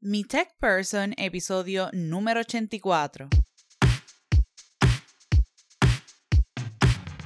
[0.00, 3.28] Mi Tech Person, episodio número 84.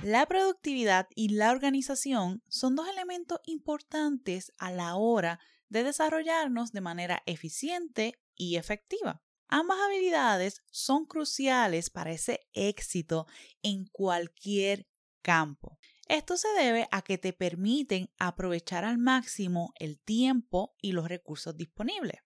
[0.02, 5.38] La productividad y la organización son dos elementos importantes a la hora
[5.68, 9.22] de desarrollarnos de manera eficiente y efectiva.
[9.48, 13.26] Ambas habilidades son cruciales para ese éxito
[13.60, 14.88] en cualquier
[15.20, 15.78] campo.
[16.08, 21.54] Esto se debe a que te permiten aprovechar al máximo el tiempo y los recursos
[21.54, 22.22] disponibles.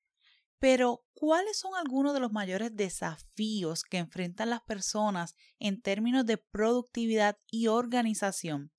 [0.58, 6.38] Pero, ¿cuáles son algunos de los mayores desafíos que enfrentan las personas en términos de
[6.38, 8.72] productividad y organización?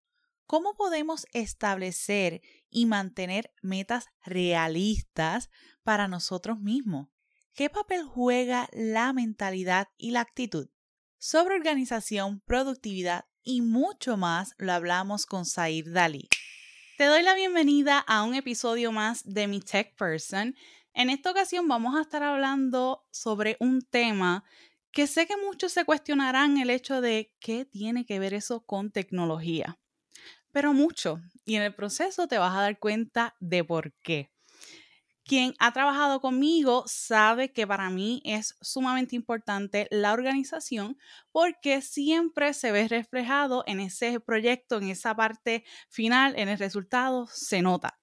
[0.46, 5.50] ¿Cómo podemos establecer y mantener metas realistas
[5.84, 7.10] para nosotros mismos?
[7.54, 10.70] ¿Qué papel juega la mentalidad y la actitud?
[11.18, 16.30] Sobre organización, productividad y mucho más lo hablamos con Sair Dalí.
[16.98, 20.56] Te doy la bienvenida a un episodio más de mi Tech Person.
[20.98, 24.44] En esta ocasión vamos a estar hablando sobre un tema
[24.92, 28.90] que sé que muchos se cuestionarán el hecho de qué tiene que ver eso con
[28.90, 29.78] tecnología.
[30.52, 31.22] Pero mucho.
[31.46, 34.32] Y en el proceso te vas a dar cuenta de por qué.
[35.24, 40.98] Quien ha trabajado conmigo sabe que para mí es sumamente importante la organización
[41.32, 47.28] porque siempre se ve reflejado en ese proyecto, en esa parte final, en el resultado,
[47.28, 48.00] se nota.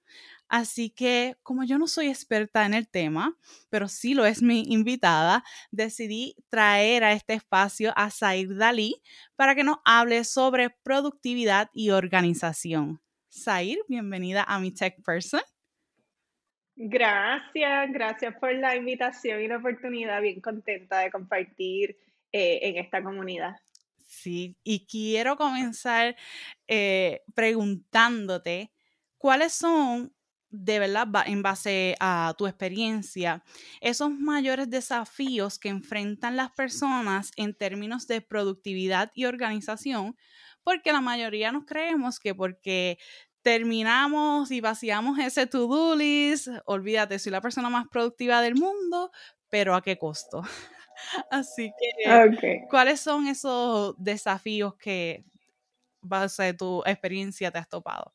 [0.49, 3.37] Así que como yo no soy experta en el tema,
[3.71, 9.03] pero sí lo es mi invitada, decidí traer a este espacio a Sair Dalí
[9.37, 13.01] para que nos hable sobre productividad y organización.
[13.29, 15.41] Sair, bienvenida a mi Tech Person.
[16.77, 20.21] Gracias, gracias por la invitación y la oportunidad.
[20.21, 21.97] Bien contenta de compartir
[22.33, 23.57] eh, en esta comunidad.
[24.07, 26.17] Sí, y quiero comenzar
[26.67, 28.73] eh, preguntándote
[29.19, 30.13] cuáles son,
[30.57, 33.43] de verdad, en base a tu experiencia,
[33.81, 40.17] esos mayores desafíos que enfrentan las personas en términos de productividad y organización,
[40.63, 42.99] porque la mayoría nos creemos que porque
[43.43, 46.49] terminamos y vaciamos ese to-do list.
[46.67, 49.11] Olvídate, soy la persona más productiva del mundo,
[49.49, 50.43] pero ¿a qué costo?
[51.31, 55.25] Así que, ¿cuáles son esos desafíos que,
[56.01, 58.15] base de tu experiencia, te has topado?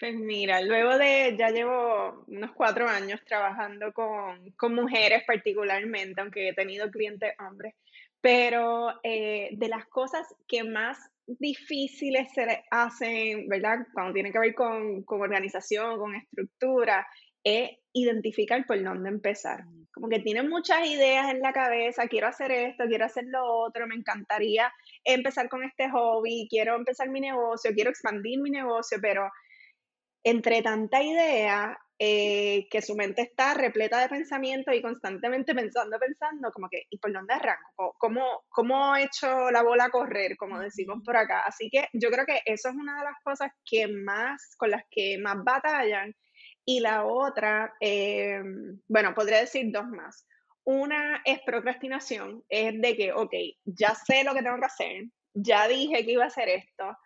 [0.00, 6.48] Pues mira, luego de, ya llevo unos cuatro años trabajando con, con mujeres particularmente, aunque
[6.48, 7.74] he tenido clientes hombres,
[8.18, 10.96] pero eh, de las cosas que más
[11.26, 13.86] difíciles se hacen, ¿verdad?
[13.92, 17.06] Cuando tiene que ver con, con organización, con estructura,
[17.44, 19.64] es identificar por dónde empezar.
[19.92, 23.86] Como que tienen muchas ideas en la cabeza, quiero hacer esto, quiero hacer lo otro,
[23.86, 24.72] me encantaría
[25.04, 29.30] empezar con este hobby, quiero empezar mi negocio, quiero expandir mi negocio, pero
[30.22, 36.50] entre tanta idea, eh, que su mente está repleta de pensamientos y constantemente pensando, pensando,
[36.50, 37.94] como que, ¿y por dónde arranco?
[37.98, 41.40] ¿Cómo, cómo he hecho la bola a correr, como decimos por acá?
[41.40, 44.84] Así que yo creo que eso es una de las cosas que más, con las
[44.90, 46.14] que más batallan.
[46.64, 48.40] Y la otra, eh,
[48.88, 50.26] bueno, podría decir dos más.
[50.64, 55.04] Una es procrastinación, es de que, ok, ya sé lo que tengo que hacer,
[55.34, 56.96] ya dije que iba a hacer esto,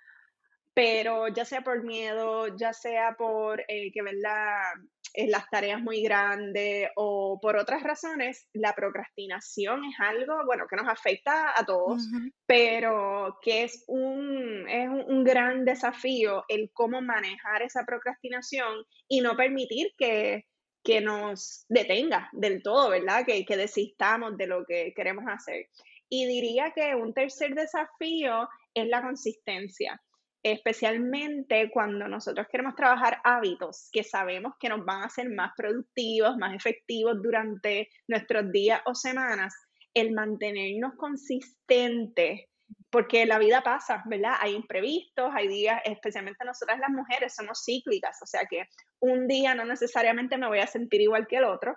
[0.74, 4.74] pero ya sea por miedo, ya sea por eh, que ¿verdad?
[5.16, 10.74] Eh, las tareas muy grandes o por otras razones, la procrastinación es algo, bueno, que
[10.74, 12.02] nos afecta a todos,
[12.46, 19.36] pero que es un, es un, gran desafío el cómo manejar esa procrastinación y no
[19.36, 20.46] permitir que,
[20.82, 23.24] que nos detenga del todo, ¿verdad?
[23.24, 25.68] Que, que desistamos de lo que queremos hacer.
[26.08, 30.02] Y diría que un tercer desafío es la consistencia
[30.44, 36.36] especialmente cuando nosotros queremos trabajar hábitos que sabemos que nos van a hacer más productivos,
[36.36, 39.54] más efectivos durante nuestros días o semanas,
[39.94, 42.42] el mantenernos consistentes,
[42.90, 44.34] porque la vida pasa, ¿verdad?
[44.38, 48.68] Hay imprevistos, hay días, especialmente nosotras las mujeres somos cíclicas, o sea que
[49.00, 51.74] un día no necesariamente me voy a sentir igual que el otro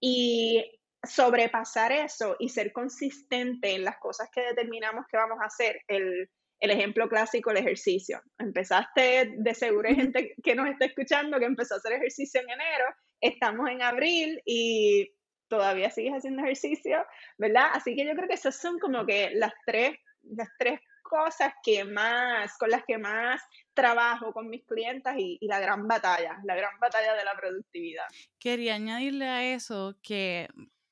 [0.00, 0.64] y
[1.06, 6.28] sobrepasar eso y ser consistente en las cosas que determinamos que vamos a hacer, el
[6.60, 8.22] el ejemplo clásico, el ejercicio.
[8.38, 12.50] Empezaste, de seguro hay gente que nos está escuchando que empezó a hacer ejercicio en
[12.50, 12.84] enero,
[13.20, 15.12] estamos en abril y
[15.48, 17.04] todavía sigues haciendo ejercicio,
[17.38, 17.70] ¿verdad?
[17.72, 21.84] Así que yo creo que esas son como que las tres, las tres cosas que
[21.84, 23.40] más, con las que más
[23.72, 28.04] trabajo con mis clientas y, la gran batalla, la gran batalla de la productividad.
[28.38, 30.48] Quería añadirle a eso que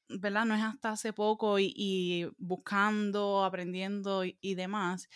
[0.09, 0.45] ¿verdad?
[0.45, 5.09] No es hasta hace poco y, buscando, aprendiendo y, demás,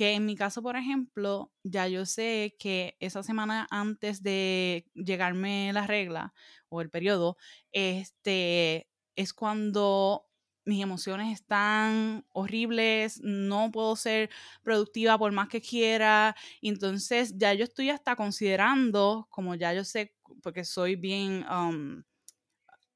[0.00, 5.74] que en mi caso, por ejemplo, ya yo sé que esa semana antes de llegarme
[5.74, 6.32] la regla
[6.70, 7.36] o el periodo,
[7.70, 10.26] este, es cuando
[10.64, 14.30] mis emociones están horribles, no puedo ser
[14.62, 16.34] productiva por más que quiera.
[16.62, 22.02] entonces ya yo estoy hasta considerando, como ya yo sé, porque soy bien, um,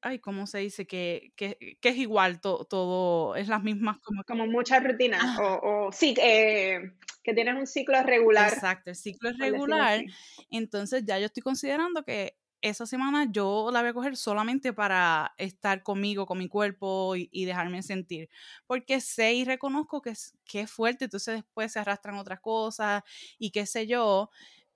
[0.05, 0.85] ay, ¿cómo se dice?
[0.85, 4.23] Que, que, que es igual todo, es las mismas como...
[4.23, 5.59] Como muchas rutinas, ah.
[5.63, 6.93] o, o, sí, eh,
[7.23, 8.53] que tienes un ciclo regular.
[8.53, 10.03] Exacto, el ciclo es regular.
[10.51, 15.33] Entonces ya yo estoy considerando que esa semana yo la voy a coger solamente para
[15.37, 18.29] estar conmigo, con mi cuerpo y, dejarme sentir.
[18.67, 23.03] Porque sé y reconozco que es, que es fuerte, entonces después se arrastran otras cosas
[23.39, 24.29] y qué sé yo.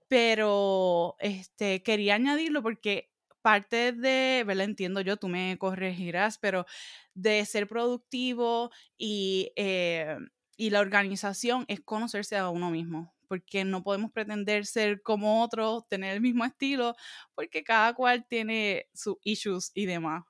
[0.07, 3.08] Pero este, quería añadirlo porque
[3.41, 4.65] parte de, ¿verdad?
[4.65, 6.65] Entiendo yo, tú me corregirás, pero
[7.13, 10.17] de ser productivo y, eh,
[10.57, 15.87] y la organización es conocerse a uno mismo porque no podemos pretender ser como otros,
[15.87, 16.95] tener el mismo estilo,
[17.35, 20.23] porque cada cual tiene sus issues y demás.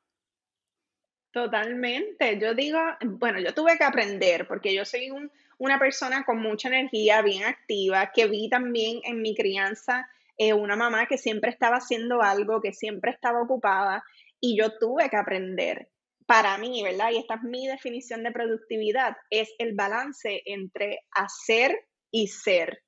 [1.31, 2.37] Totalmente.
[2.39, 5.09] Yo digo, bueno, yo tuve que aprender porque yo soy
[5.57, 10.09] una persona con mucha energía, bien activa, que vi también en mi crianza
[10.39, 14.03] eh, una mamá que siempre estaba haciendo algo, que siempre estaba ocupada
[14.39, 15.89] y yo tuve que aprender.
[16.25, 17.11] Para mí, ¿verdad?
[17.11, 21.77] Y esta es mi definición de productividad, es el balance entre hacer
[22.11, 22.83] y ser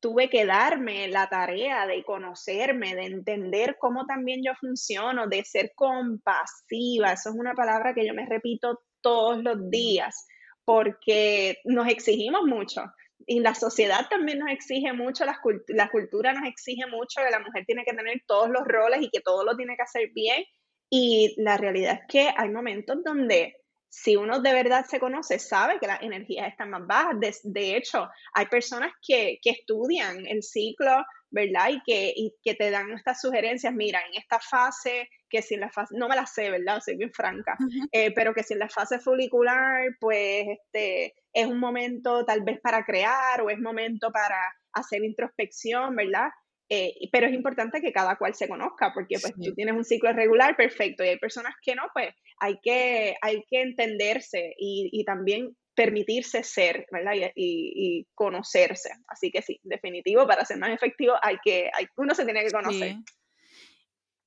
[0.00, 5.72] tuve que darme la tarea de conocerme, de entender cómo también yo funciono, de ser
[5.74, 7.12] compasiva.
[7.12, 10.26] Eso es una palabra que yo me repito todos los días
[10.64, 12.82] porque nos exigimos mucho.
[13.26, 15.38] Y la sociedad también nos exige mucho, la,
[15.68, 19.10] la cultura nos exige mucho que la mujer tiene que tener todos los roles y
[19.10, 20.44] que todo lo tiene que hacer bien.
[20.90, 23.56] Y la realidad es que hay momentos donde
[23.90, 27.16] si uno de verdad se conoce, sabe que las energías están más bajas.
[27.42, 31.70] De, hecho, hay personas que, estudian el ciclo, ¿verdad?
[31.70, 35.70] Y que, que te dan estas sugerencias, mira, en esta fase, que si en la
[35.70, 36.80] fase, no me la sé, ¿verdad?
[36.84, 37.56] Soy bien franca,
[37.92, 42.60] eh, pero que si en la fase folicular, pues este, es un momento tal vez
[42.60, 44.38] para crear o es momento para
[44.72, 46.28] hacer introspección, ¿verdad?
[46.70, 50.12] Eh, pero es importante que cada cual se conozca, porque pues tú tienes un ciclo
[50.12, 55.56] regular, perfecto, y hay personas que no, pues hay que, hay que entenderse y, también
[55.74, 57.12] permitirse ser, ¿verdad?
[57.34, 58.90] Y, conocerse.
[59.06, 62.50] Así que sí, definitivo, para ser más efectivo, hay que, hay, uno se tiene que
[62.50, 62.96] conocer.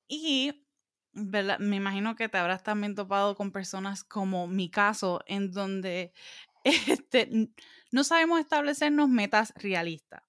[0.08, 0.66] Y
[1.12, 1.58] ¿verdad?
[1.60, 6.12] me imagino que te habrás también topado con personas como mi caso, en donde
[6.64, 7.28] este,
[7.92, 10.22] no sabemos establecernos metas realistas.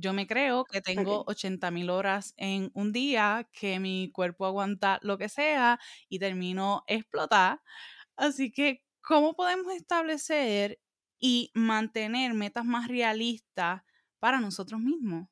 [0.00, 5.00] Yo me creo que tengo 80 mil horas en un día, que mi cuerpo aguanta
[5.02, 7.60] lo que sea y termino explotar.
[8.16, 10.78] Así que, ¿cómo podemos establecer
[11.18, 13.82] y mantener metas más realistas
[14.20, 15.28] para nosotros mismos?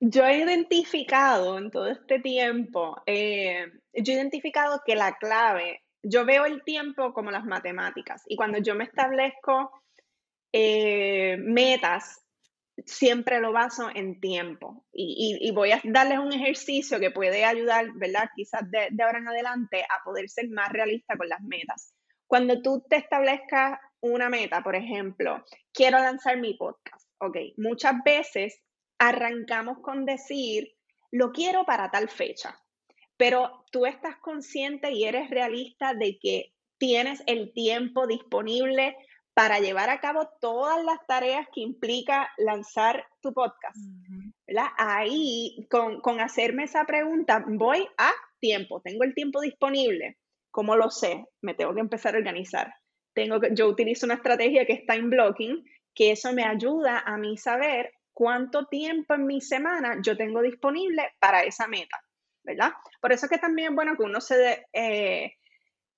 [0.00, 6.24] Yo he identificado en todo este tiempo, eh, yo he identificado que la clave, yo
[6.24, 9.70] veo el tiempo como las matemáticas y cuando yo me establezco
[10.52, 12.25] eh, metas,
[12.86, 14.86] siempre lo baso en tiempo.
[14.92, 18.30] Y, voy a darles un ejercicio que puede ayudar, ¿verdad?
[18.34, 21.92] Quizás de, ahora en adelante a poder ser más realista con las metas.
[22.26, 28.62] Cuando tú te establezcas una meta, por ejemplo, quiero lanzar mi podcast, ok, muchas veces
[28.98, 30.72] arrancamos con decir,
[31.10, 32.58] lo quiero para tal fecha,
[33.16, 38.96] pero tú estás consciente y eres realista de que tienes el tiempo disponible
[39.36, 43.76] para llevar a cabo todas las tareas que implica lanzar tu podcast.
[44.78, 50.16] Ahí, con, hacerme esa pregunta, voy a tiempo, tengo el tiempo disponible.
[50.50, 51.26] ¿Cómo lo sé?
[51.42, 52.72] Me tengo que empezar a organizar.
[53.12, 55.62] Tengo que, yo utilizo una estrategia que es time blocking,
[55.94, 61.10] que eso me ayuda a mí saber cuánto tiempo en mi semana yo tengo disponible
[61.18, 62.00] para esa meta,
[62.42, 62.72] ¿verdad?
[63.02, 65.34] Por eso es que también es bueno que uno se, eh,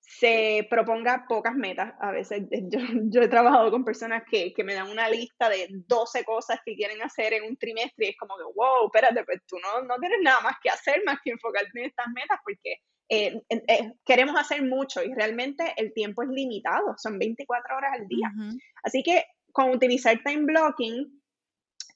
[0.09, 1.93] se proponga pocas metas.
[1.99, 6.59] A veces yo, he trabajado con personas que, me dan una lista de 12 cosas
[6.65, 9.83] que quieren hacer en un trimestre y es como que, wow, espérate, pues tú no,
[9.83, 13.93] no tienes nada más que hacer más que enfocarte en estas metas porque eh, eh,
[14.03, 18.31] queremos hacer mucho y realmente el tiempo es limitado, son 24 horas al día.
[18.83, 21.21] Así que con utilizar time blocking,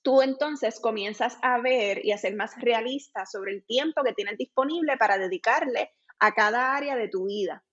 [0.04, 4.38] tú entonces comienzas a ver y a ser más realista sobre el tiempo que tienes
[4.38, 7.64] disponible para dedicarle a cada área de tu vida.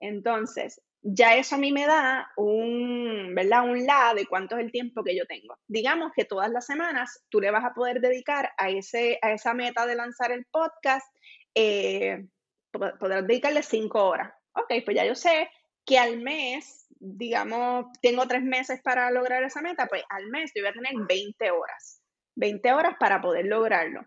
[0.00, 3.64] Entonces, ya eso a mí me da un, ¿verdad?
[3.64, 5.56] Un la de cuánto es el tiempo que yo tengo.
[5.66, 9.54] Digamos que todas las semanas tú le vas a poder dedicar a, ese, a esa
[9.54, 11.06] meta de lanzar el podcast,
[11.54, 12.26] eh,
[12.70, 14.32] podrás dedicarle cinco horas.
[14.52, 15.48] Ok, pues ya yo sé
[15.86, 20.62] que al mes, digamos, tengo tres meses para lograr esa meta, pues al mes yo
[20.62, 22.02] voy a tener 20 horas,
[22.36, 24.02] 20 horas para poder lograrlo.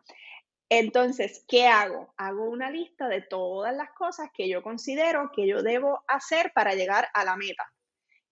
[0.70, 2.14] Entonces, ¿qué hago?
[2.18, 6.74] Hago una lista de todas las cosas que yo considero que yo debo hacer para
[6.74, 7.64] llegar a la meta.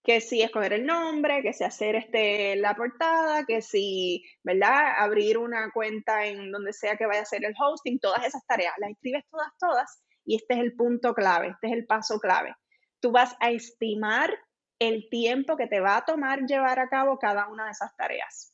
[0.04, 4.96] Que si escoger el nombre, que si hacer este, la portada, que si, ¿verdad?
[4.98, 8.74] Abrir una cuenta en donde sea que vaya a hacer el hosting, todas esas tareas.
[8.80, 10.04] Las escribes todas, todas.
[10.26, 12.56] Y este es el punto clave, este es el paso clave.
[13.00, 14.32] Tú vas a estimar
[14.80, 18.52] el tiempo que te va a tomar llevar a cabo cada una de esas tareas.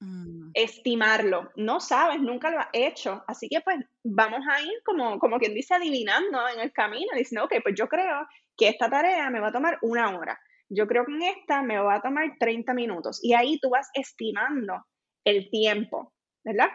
[0.00, 0.52] Mm.
[0.54, 1.50] estimarlo.
[1.56, 3.22] No sabes, nunca lo has hecho.
[3.26, 7.44] Así que pues vamos a ir como, como quien dice adivinando en el camino, diciendo,
[7.44, 8.26] ok, pues yo creo
[8.56, 10.40] que esta tarea me va a tomar una hora.
[10.70, 13.20] Yo creo que en esta me va a tomar 30 minutos.
[13.22, 14.86] Y ahí tú vas estimando
[15.24, 16.14] el tiempo,
[16.44, 16.70] ¿verdad?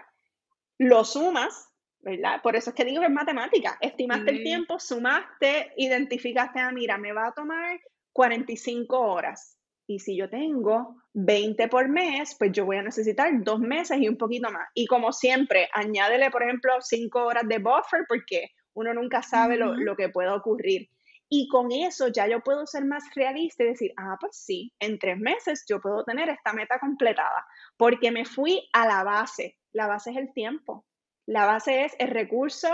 [0.78, 1.70] Lo sumas,
[2.02, 2.42] ¿verdad?
[2.44, 3.78] Por eso es que digo que es matemática.
[3.82, 7.80] Estimaste el tiempo, sumaste, identificaste, ah, mira, me va a tomar
[8.14, 13.60] 45 horas y si yo tengo 20 por mes, pues yo voy a necesitar dos
[13.60, 14.68] meses y un poquito más.
[14.74, 19.76] Y como siempre, añádele, por ejemplo, cinco horas de buffer porque uno nunca sabe lo,
[19.76, 20.90] lo, que pueda ocurrir.
[21.30, 25.00] Y con eso ya yo puedo ser más realista y decir, ah, pues sí, en
[25.00, 27.46] tres meses yo puedo tener esta meta completada,
[27.78, 29.58] porque me fui a la base.
[29.72, 30.86] La base es el tiempo.
[31.26, 32.70] La base es el recurso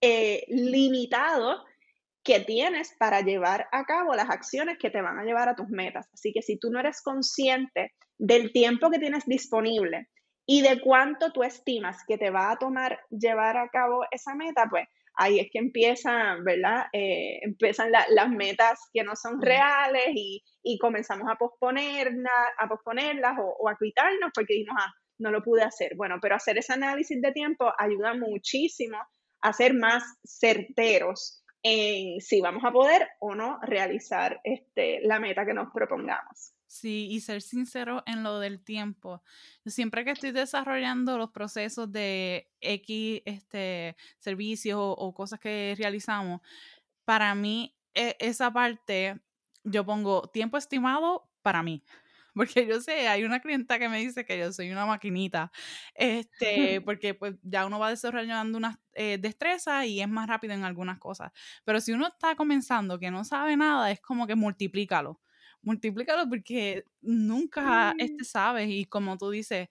[0.00, 1.64] eh, limitado
[2.24, 5.68] que tienes para llevar a cabo las acciones que te van a llevar a tus
[5.68, 6.08] metas.
[6.12, 10.08] Así que si tú no eres consciente del tiempo que tienes disponible
[10.46, 14.66] y de cuánto tú estimas que te va a tomar llevar a cabo esa meta,
[14.70, 16.86] pues ahí es que empiezan, ¿verdad?
[16.92, 20.42] Eh, empiezan las metas que no son reales y,
[20.80, 25.62] comenzamos a posponerlas, a posponerlas o, o, a quitarnos porque dijimos, ah, no lo pude
[25.62, 25.96] hacer.
[25.96, 28.98] Bueno, pero hacer ese análisis de tiempo ayuda muchísimo
[29.42, 35.46] a ser más certeros en si vamos a poder o no realizar este, la meta
[35.46, 36.54] que nos propongamos.
[36.66, 39.22] Sí, y ser sincero en lo del tiempo.
[39.66, 46.40] Siempre que estoy desarrollando los procesos de X este, servicios o, cosas que realizamos,
[47.04, 49.20] para mí e, esa parte
[49.64, 51.82] yo pongo tiempo estimado para mí.
[52.34, 55.52] Porque yo sé, hay una clienta que me dice que yo soy una maquinita,
[55.94, 60.64] este, porque pues ya uno va desarrollando una eh, destreza y es más rápido en
[60.64, 61.30] algunas cosas,
[61.64, 65.20] pero si uno está comenzando que no sabe nada, es como que multiplícalo,
[65.62, 69.68] multiplícalo porque nunca este sabes y como tú dices,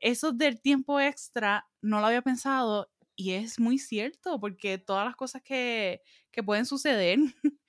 [0.00, 5.16] eso del tiempo extra no lo había pensado y es muy cierto porque todas las
[5.16, 7.18] cosas que, que pueden suceder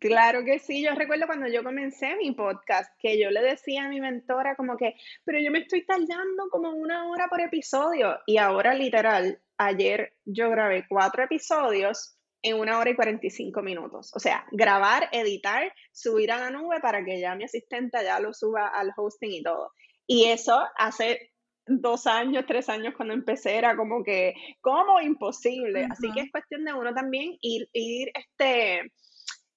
[0.00, 3.88] Claro que sí, yo recuerdo cuando yo comencé mi podcast, que yo le decía a
[3.88, 4.94] mi mentora como que,
[5.24, 10.50] pero yo me estoy tardando como una hora por episodio y ahora literal, ayer yo
[10.50, 14.12] grabé cuatro episodios en una hora y 45 minutos.
[14.14, 18.32] O sea, grabar, editar, subir a la nube para que ya mi asistente ya lo
[18.32, 19.72] suba al hosting y todo.
[20.06, 21.32] Y eso hace
[21.66, 25.00] dos años, tres años cuando empecé era como que, ¿cómo?
[25.00, 25.86] Imposible.
[25.90, 28.92] Así que es cuestión de uno también ir, ir este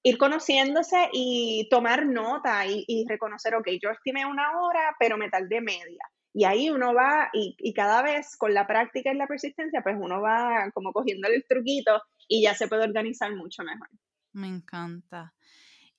[0.03, 5.61] ir conociéndose y tomar nota y, reconocer, ok, yo estimé una hora, pero me tardé
[5.61, 6.03] media.
[6.33, 10.21] Y ahí uno va y, cada vez con la práctica y la persistencia, pues uno
[10.21, 13.89] va como cogiendo el truquito y ya se puede organizar mucho mejor.
[14.33, 15.33] Me encanta.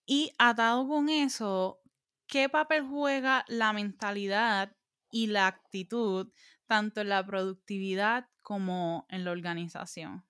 [0.06, 1.80] Y atado con eso,
[2.26, 4.74] ¿qué papel juega la mentalidad
[5.10, 6.32] y la actitud
[6.66, 10.24] tanto en la productividad como en la organización?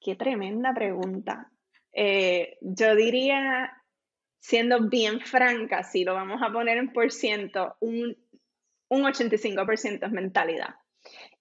[0.00, 1.51] Qué tremenda pregunta.
[1.92, 3.72] Eh, yo diría,
[4.40, 8.16] siendo bien franca, si lo vamos a poner en por ciento, un,
[8.88, 10.74] un 85% es mentalidad.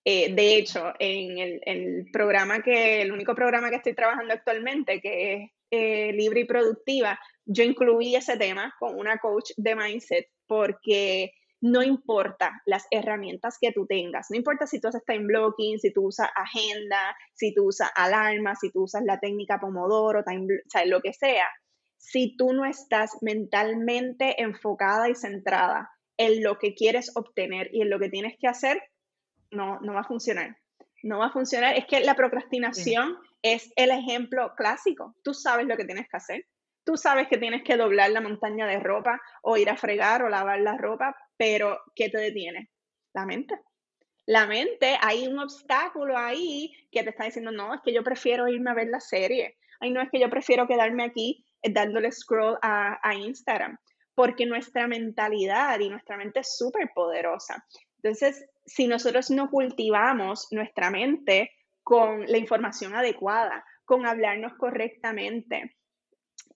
[0.04, 5.34] Eh, de hecho, en el, programa que, el único programa que estoy trabajando actualmente, que
[5.34, 11.34] es eh, Libre y Productiva, yo incluí ese tema con una coach de mindset porque
[11.62, 15.94] no importa las herramientas que tú tengas, no importa si tú haces time blocking, si
[15.94, 20.70] tú usas agenda, si tú usas alarma, si tú usas la técnica Pomodoro, time, o
[20.70, 21.48] sea, lo que sea,
[21.98, 27.90] si tú no estás mentalmente enfocada y centrada en lo que quieres obtener y en
[27.90, 28.82] lo que tienes que hacer,
[29.52, 30.58] no, no va a funcionar.
[31.04, 31.76] No va a funcionar.
[31.78, 35.16] Es que la procrastinación es el ejemplo clásico.
[35.24, 36.46] Tú sabes lo que tienes que hacer.
[36.84, 40.30] Tú sabes que tienes que doblar la montaña de ropa o ir a fregar o
[40.30, 42.70] lavar la ropa, pero ¿qué te detiene?
[43.14, 43.56] La mente.
[44.26, 48.48] La mente, hay un obstáculo ahí que te está diciendo, no, es que yo prefiero
[48.48, 49.58] irme a ver la serie.
[49.80, 53.78] Ay, no, es que yo prefiero quedarme aquí eh, dándole scroll a, a Instagram.
[54.14, 57.66] Porque nuestra mentalidad y nuestra mente es súper poderosa.
[58.04, 61.52] Entonces, si nosotros no cultivamos nuestra mente
[61.84, 65.76] con la información adecuada, con hablarnos correctamente,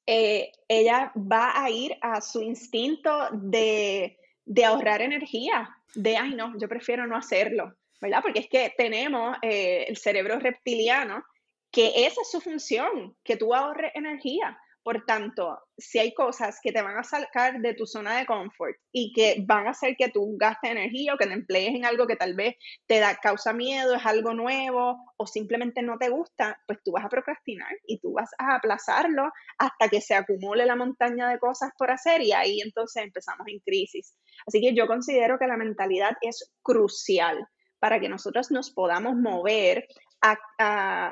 [0.06, 6.58] eh, ella va a ir a su instinto de, de, ahorrar energía, de, ay no,
[6.58, 8.22] yo prefiero no hacerlo, ¿verdad?
[8.22, 11.24] Porque es que tenemos eh, el cerebro reptiliano,
[11.72, 14.58] que esa es su función, que tú ahorres energía.
[14.86, 18.76] Por tanto, si hay cosas que te van a sacar de tu zona de confort
[18.92, 22.06] y que van a hacer que tú gastes energía o que te emplees en algo
[22.06, 22.54] que tal vez
[22.86, 27.04] te da, causa miedo, es algo nuevo o simplemente no te gusta, pues tú vas
[27.04, 31.72] a procrastinar y tú vas a aplazarlo hasta que se acumule la montaña de cosas
[31.80, 34.16] por hacer y ahí entonces empezamos en crisis.
[34.46, 37.44] Así que yo considero que la mentalidad es crucial
[37.80, 39.88] para que nosotros nos podamos mover
[40.22, 40.38] a,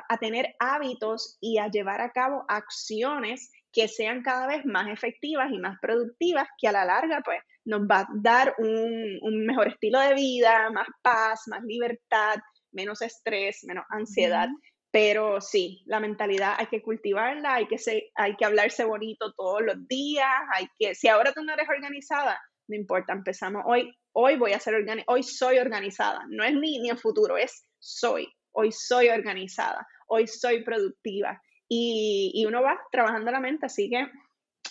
[0.08, 5.50] a, tener hábitos y a llevar a cabo acciones que sean cada vez más efectivas
[5.50, 9.98] y más productivas, que a la larga pues nos va a dar un, mejor estilo
[9.98, 12.36] de vida, más paz, más libertad,
[12.72, 14.48] menos estrés, menos ansiedad.
[14.92, 17.76] Pero sí, la mentalidad hay que cultivarla, hay que,
[18.14, 22.40] hay que hablarse bonito todos los días, hay que, si ahora tú no eres organizada,
[22.68, 26.78] no importa, empezamos hoy, hoy voy a ser organizada, hoy soy organizada, no es ni,
[26.78, 33.30] ni en futuro, es soy, hoy soy organizada, hoy soy productiva y, uno va trabajando
[33.30, 34.06] la mente, así que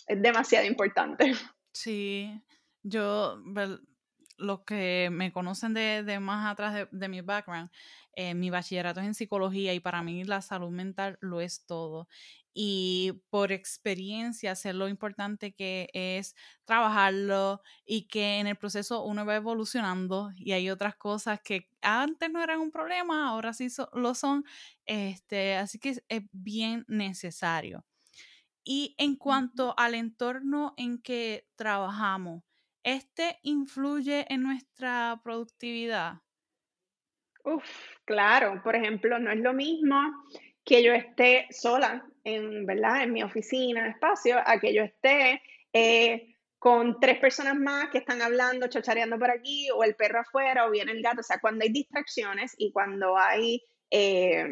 [0.07, 1.33] es demasiado importante.
[1.73, 2.29] Sí,
[2.83, 3.41] yo,
[4.43, 7.71] los que me conocen de, más atrás de, mi background,
[8.15, 12.07] eh, mi bachillerato es en psicología y para mí la salud mental lo es todo
[12.53, 16.35] y por experiencia sé lo importante que es
[16.65, 22.29] trabajarlo y que en el proceso uno va evolucionando y hay otras cosas que antes
[22.31, 24.45] no eran un problema, ahora sí lo son,
[24.85, 27.85] este, así que es, bien necesario.
[28.63, 32.43] Y en cuanto al entorno en que trabajamos,
[32.83, 36.21] ¿este influye en nuestra productividad?
[37.43, 37.65] Uf,
[38.05, 39.99] claro, por ejemplo, no es lo mismo
[40.63, 43.03] que yo esté sola en, ¿verdad?
[43.03, 45.41] en mi oficina, espacio, a que yo esté
[45.73, 50.65] eh, con tres personas más que están hablando, chachareando por aquí, o el perro afuera,
[50.65, 51.19] o viene el gato.
[51.19, 53.61] O sea, cuando hay distracciones y cuando hay,
[53.91, 54.47] eh,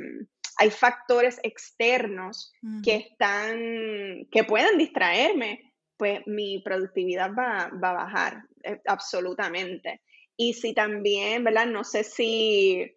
[0.57, 2.51] hay factores externos
[2.83, 5.70] que están, que pueden distraerme,
[6.01, 10.01] pues mi productividad va, va a bajar, eh, absolutamente.
[10.35, 11.67] Y si también, ¿verdad?
[11.67, 12.91] No sé si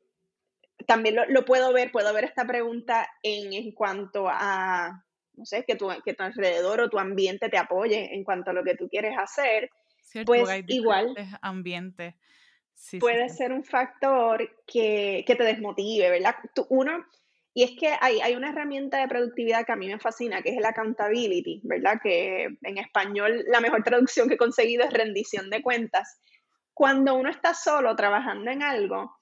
[0.87, 5.77] también lo, puedo ver, puedo ver esta pregunta en, en cuanto a, no sé, que
[5.77, 8.89] tu, que tu alrededor o tu ambiente te apoye en cuanto a lo que tú
[8.89, 9.69] quieres hacer.
[10.25, 11.15] pues igual.
[11.43, 12.17] Ambiente.
[13.01, 16.37] puede ser un factor que, que, te desmotive, ¿verdad?
[16.55, 17.05] Tú, uno,
[17.57, 20.51] y es que hay, hay, una herramienta de productividad que a mí me fascina, que
[20.51, 22.01] es el accountability, ¿verdad?
[22.03, 26.21] Que en español la mejor traducción que he conseguido es rendición de cuentas.
[26.75, 29.17] Cuando uno está solo trabajando en algo,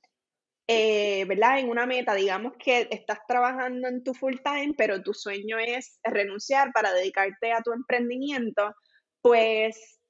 [0.66, 1.58] eh, ¿verdad?
[1.58, 6.00] En una meta, digamos que estás trabajando en tu full time, pero tu sueño es
[6.02, 8.74] renunciar para dedicarte a tu emprendimiento,
[9.20, 10.00] pues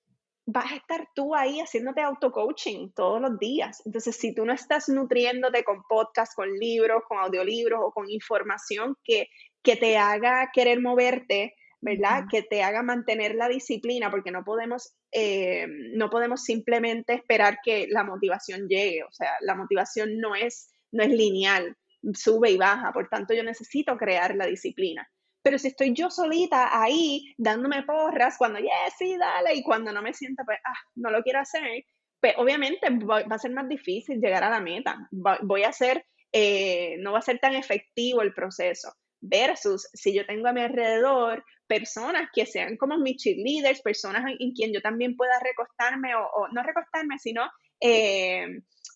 [0.47, 3.83] vas a estar tú ahí haciéndote auto-coaching todos los días.
[3.87, 8.97] Entonces, si tú no estás nutriéndote con podcasts, con libros, con audiolibros o con información
[9.05, 9.29] que,
[9.63, 12.25] que te haga querer moverte, ¿verdad?
[12.31, 17.87] Que te haga mantener la disciplina, porque no podemos, eh, no podemos simplemente esperar que
[17.89, 21.77] la motivación llegue, o sea, la motivación no es, no es lineal,
[22.15, 25.09] sube y baja, por tanto yo necesito crear la disciplina.
[25.43, 30.03] Pero si estoy yo solita ahí dándome porras, cuando, yes, sí, dale, y cuando no
[30.03, 31.85] me siento, pues, ah, no lo quiero hacer,
[32.21, 35.09] pues obviamente va a ser más difícil llegar a la meta.
[35.43, 40.27] Voy a ser, eh, no va a ser tan efectivo el proceso versus si yo
[40.27, 45.17] tengo a mi alrededor personas que sean como mis cheerleaders, personas en, quien yo también
[45.17, 47.49] pueda recostarme o, no recostarme, sino,
[47.81, 48.47] eh,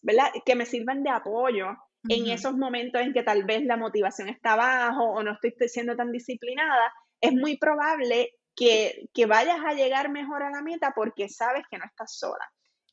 [0.03, 0.31] ¿verdad?
[0.45, 1.69] Que me sirvan de apoyo
[2.09, 5.97] en esos momentos en que tal vez la motivación está abajo o no estoy siendo
[5.97, 11.65] tan disciplinada, es muy probable que, vayas a llegar mejor a la meta porque sabes
[11.71, 12.45] que no estás sola.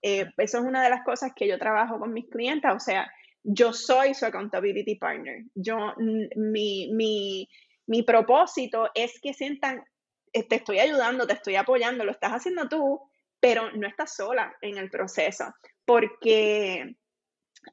[0.01, 3.09] Eh, eso es una de las cosas que yo trabajo con mis clientes, o sea,
[3.43, 5.43] yo soy su accountability partner.
[5.55, 7.49] Yo, mi, mi,
[7.87, 9.83] mi propósito es que sientan,
[10.33, 13.01] eh, te estoy ayudando, te estoy apoyando, lo estás haciendo tú,
[13.39, 15.53] pero no estás sola en el proceso,
[15.85, 16.95] porque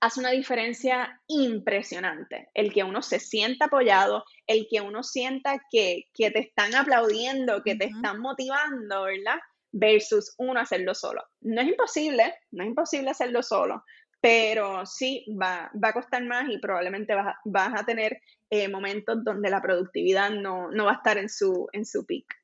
[0.00, 6.04] hace una diferencia impresionante el que uno se sienta apoyado, el que uno sienta que,
[6.14, 9.38] te están aplaudiendo, que te están motivando, ¿verdad?
[9.72, 11.22] Versus uno hacerlo solo.
[11.40, 13.84] No es imposible, no es imposible hacerlo solo,
[14.20, 19.22] pero sí va, va a costar más y probablemente vas, vas a tener eh, momentos
[19.24, 22.39] donde la productividad no, no, va a estar en su, en su peak.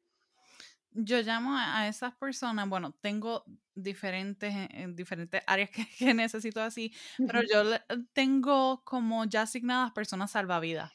[0.99, 6.93] Yo llamo a esas personas, bueno, tengo diferentes, en diferentes áreas que, necesito así,
[7.27, 7.79] pero yo
[8.13, 10.93] tengo como ya asignadas personas salvavidas.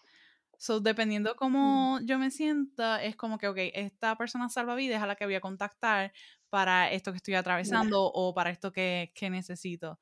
[0.58, 5.08] So, dependiendo cómo yo me sienta, es como que, ok, esta persona salvavidas es a
[5.08, 6.14] la que voy a contactar
[6.50, 10.00] para esto que estoy atravesando o para esto que, que necesito.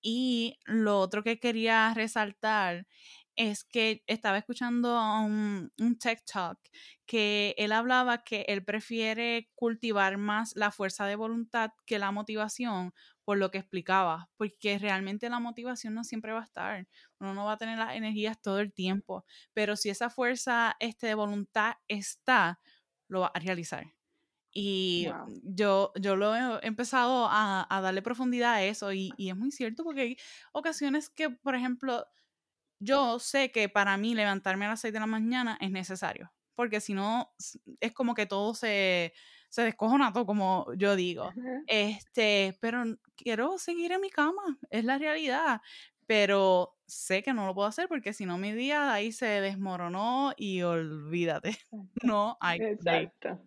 [0.00, 2.86] Y lo otro que quería resaltar
[3.38, 6.58] es que estaba escuchando un, un TikTok
[7.06, 12.92] que él hablaba que él prefiere cultivar más la fuerza de voluntad que la motivación,
[13.24, 16.88] por lo que explicaba, porque realmente la motivación no siempre va a estar,
[17.20, 19.24] uno no va a tener las energías todo el tiempo,
[19.54, 22.60] pero si esa fuerza este, de voluntad está,
[23.06, 23.94] lo va a realizar.
[24.52, 25.08] Y
[25.44, 29.52] yo, yo lo he empezado a, a darle profundidad a eso y, y, es muy
[29.52, 30.16] cierto porque hay
[30.52, 32.06] ocasiones que, por ejemplo,
[32.80, 36.80] yo sé que para mí levantarme a las 6 de la mañana es necesario, porque
[36.80, 37.32] si no,
[37.80, 39.12] es como que todo se,
[39.48, 41.32] se descojona todo, como yo digo.
[41.66, 42.84] Este, pero
[43.16, 45.60] quiero seguir en mi cama, es la realidad.
[46.06, 50.32] Pero sé que no lo puedo hacer porque si no mi día ahí se desmoronó
[50.36, 51.58] y olvídate.
[52.02, 52.60] No hay.
[52.60, 53.38] Exacto.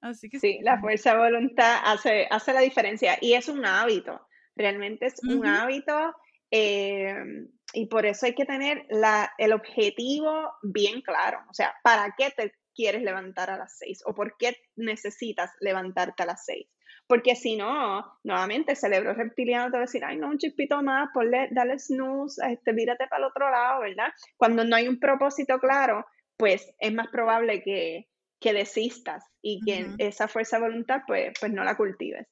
[0.00, 4.26] Así que sí, la fuerza de voluntad hace, hace la diferencia y es un hábito.
[4.56, 6.14] Realmente es un hábito
[6.54, 11.40] Em, y por eso hay que tener la, el objetivo bien claro.
[11.50, 14.02] O sea, ¿para qué te quieres levantar a las seis?
[14.06, 16.68] ¿O por qué necesitas levantarte a las seis?
[17.06, 20.82] Porque si no, nuevamente el cerebro reptiliano te va a decir, ay, no, un chispito
[20.82, 24.08] más, ponle, dale snooze, este, mírate para el otro lado, ¿verdad?
[24.36, 26.06] Cuando no hay un propósito claro,
[26.36, 28.08] pues es más probable que,
[28.40, 32.26] que desistas y que esa fuerza de voluntad, pues, pues no la cultives.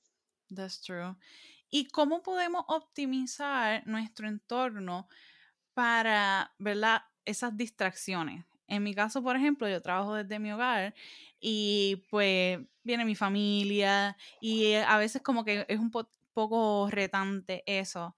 [0.54, 1.16] That's true
[1.70, 5.08] y cómo podemos optimizar nuestro entorno
[5.80, 7.04] para, ¿verdad?
[7.24, 8.44] Esas distracciones.
[8.68, 10.94] En mi caso, por ejemplo, yo trabajo desde mi hogar
[11.40, 18.14] y pues viene mi familia y a veces como que es un poco retante eso.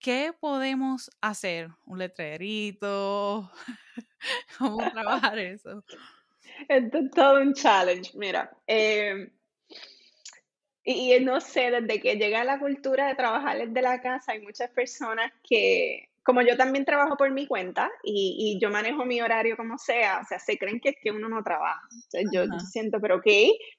[0.00, 1.68] ¿Qué podemos hacer?
[1.86, 3.48] ¿Un letrerito?
[4.58, 5.84] ¿Cómo trabajar eso?
[6.68, 8.10] Es todo un challenge.
[8.14, 9.30] Mira, eh,
[10.82, 14.70] y, no sé, desde que llega la cultura de trabajar desde la casa, hay muchas
[14.70, 19.78] personas que, como yo también trabajo por mi cuenta y, yo manejo mi horario como
[19.78, 21.80] sea, o sea, se creen que es que uno no trabaja.
[22.32, 23.26] yo, siento, pero ok,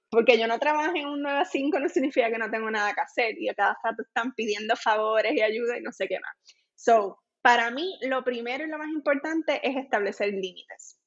[0.10, 2.93] porque yo no trabajo en un 9 a 5 no significa que no tengo nada
[2.93, 6.19] que hacer y a cada rato están pidiendo favores y ayuda y no sé qué
[6.19, 6.36] más.
[6.75, 10.97] So, para mí, lo primero y lo más importante es establecer límites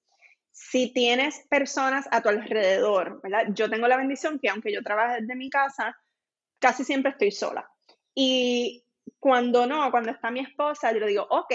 [0.55, 3.47] si tienes personas a tu alrededor, ¿verdad?
[3.55, 5.97] Yo tengo la bendición que aunque yo trabaje desde mi casa,
[6.61, 7.69] casi siempre estoy sola.
[8.15, 8.85] Y
[9.25, 11.55] cuando no, cuando está mi esposa, yo le digo, ok,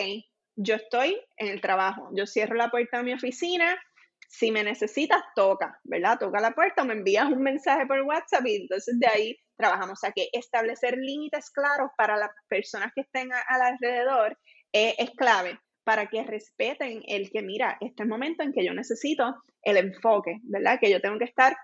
[0.56, 3.80] yo estoy en el trabajo, yo cierro la puerta de mi oficina,
[4.28, 6.18] si me necesitas, toca, ¿verdad?
[6.18, 10.00] Toca la puerta o me envías un mensaje por WhatsApp y entonces de ahí trabajamos.
[10.00, 14.36] O sea que establecer límites claros para las personas que estén al alrededor
[14.74, 18.66] eh, es clave para que respeten el que, mira, este es el momento en que
[18.66, 20.80] yo necesito el enfoque, ¿verdad?
[20.82, 21.56] Que yo tengo que estar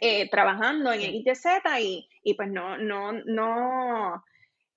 [0.00, 1.44] eh, trabajando en XYZ
[1.82, 4.24] y, y pues no, no, no,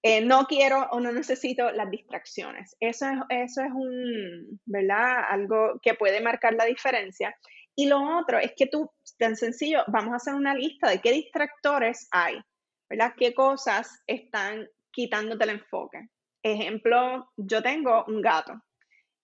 [0.04, 2.76] eh, no quiero o no necesito las distracciones.
[2.80, 5.26] Eso es, eso es un, ¿verdad?
[5.30, 7.36] Algo que puede marcar la diferencia.
[7.76, 11.12] Y lo otro es que tú, tan sencillo, vamos a hacer una lista de qué
[11.12, 12.42] distractores hay,
[12.90, 13.14] ¿verdad?
[13.16, 16.10] ¿Qué cosas están quitándote el enfoque?
[16.44, 18.54] Ejemplo, yo tengo un gato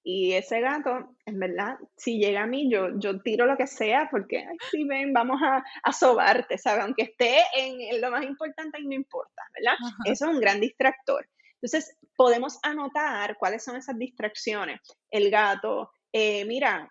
[0.10, 4.08] y ese gato, en verdad, si llega a mí, yo, yo tiro lo que sea
[4.10, 6.86] porque, ay, sí, ven, vamos a, a sobarte, ¿sabes?
[6.86, 9.76] Aunque esté en, lo más importante, y no importa, ¿verdad?
[10.06, 11.28] Eso es un gran distractor.
[11.56, 14.80] Entonces, podemos anotar cuáles son esas distracciones.
[15.12, 16.89] El gato, eh, mira,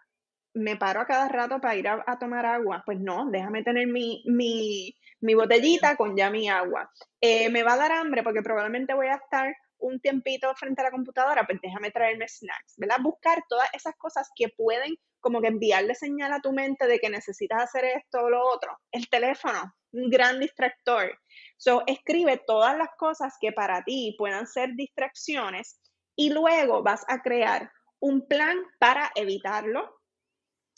[0.52, 2.82] me paro a cada rato para ir a, tomar agua.
[2.84, 6.90] Pues no, déjame tener mi, mi, mi botellita con ya mi agua.
[7.22, 10.84] Eh, me va a dar hambre porque probablemente voy a estar un tiempito frente a
[10.84, 12.98] la computadora, pues déjame traerme snacks, ¿verdad?
[13.02, 17.10] Buscar todas esas cosas que pueden como que enviarle señal a tu mente de que
[17.10, 18.78] necesitas hacer esto o lo otro.
[18.92, 21.18] El teléfono, un gran distractor.
[21.56, 25.80] So, escribe todas las cosas que para ti puedan ser distracciones
[26.14, 30.00] y luego vas a crear un plan para evitarlo.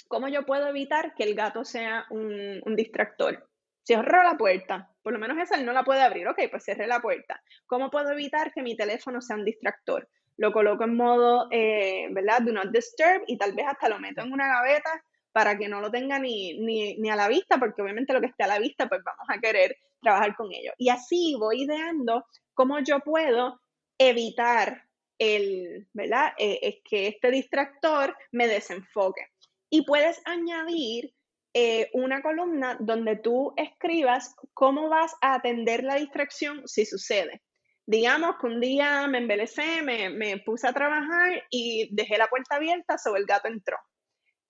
[0.08, 3.47] ¿Cómo yo puedo evitar que el gato sea un, un distractor?
[3.88, 7.01] Cierro la puerta, por lo menos esa no la puede abrir, ok, pues cierre la
[7.01, 7.42] puerta.
[7.66, 10.11] ¿Cómo puedo evitar que mi teléfono sea un distractor?
[10.37, 12.42] Lo coloco en modo, eh, ¿verdad?
[12.42, 15.81] Do not disturb y tal vez hasta lo meto en una gaveta para que no
[15.81, 18.90] lo tenga ni, ni, a la vista, porque obviamente lo que esté a la vista,
[18.90, 20.72] pues vamos a querer trabajar con ello.
[20.77, 23.59] Y así voy ideando cómo yo puedo
[23.96, 24.83] evitar
[25.18, 26.35] el, ¿verdad?
[26.37, 29.29] Eh, es que este distractor me desenfoque.
[29.70, 31.14] Y puedes añadir
[31.54, 37.42] eh, una columna donde tú escribas cómo vas a atender la distracción si sucede.
[37.87, 42.56] Digamos que un día me embelecé, me, me puse a trabajar y dejé la puerta
[42.56, 43.78] abierta, sobre el gato entró.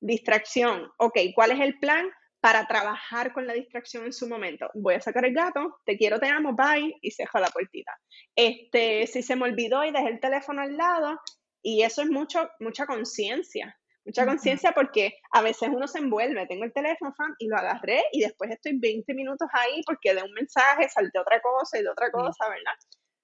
[0.00, 0.90] Distracción.
[0.98, 2.10] Ok, ¿cuál es el plan?
[2.40, 4.70] para trabajar con la distracción en su momento.
[4.74, 7.92] Voy a sacar el gato, te quiero, te amo, bye, y se deja la puertita.
[8.34, 11.20] Este, si se me olvidó y dejé el teléfono al lado,
[11.62, 13.76] y eso es mucho, mucha conciencia,
[14.08, 18.02] mucha conciencia porque a veces uno se envuelve, tengo el teléfono fan, y lo agarré
[18.12, 21.90] y después estoy 20 minutos ahí porque de un mensaje salte otra cosa y de
[21.90, 22.72] otra cosa, ¿verdad?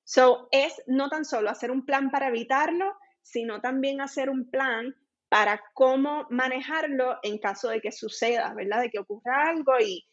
[0.04, 4.94] So, es no tan solo hacer un plan para evitarlo, sino también hacer un plan
[5.30, 8.82] para cómo manejarlo en caso de que suceda, ¿verdad?
[8.82, 10.06] De que ocurra algo y,